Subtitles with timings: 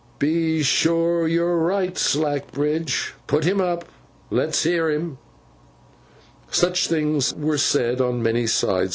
[0.17, 3.85] 'Be sure you're right, Slackbridge!' 'Put him up!'
[4.31, 5.19] 'Let's hear him!'
[6.49, 8.89] Such things were said on many sides.